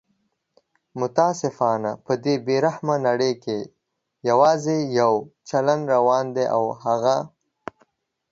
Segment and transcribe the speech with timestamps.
[0.99, 3.57] متاسفانه په دې بې رحمه نړۍ کې
[4.29, 5.13] یواځي یو
[5.49, 7.15] چلند روان دی او هغه